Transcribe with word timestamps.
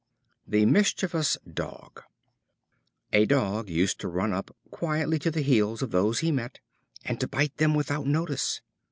The 0.47 0.65
Mischievous 0.65 1.37
Dog. 1.47 2.01
A 3.13 3.25
Dog 3.27 3.69
used 3.69 3.99
to 3.99 4.07
run 4.07 4.33
up 4.33 4.55
quietly 4.71 5.19
to 5.19 5.29
the 5.29 5.41
heels 5.43 5.83
of 5.83 5.91
those 5.91 6.21
he 6.21 6.31
met, 6.31 6.57
and 7.05 7.19
to 7.19 7.27
bite 7.27 7.57
them 7.57 7.75
without 7.75 8.07
notice. 8.07 8.61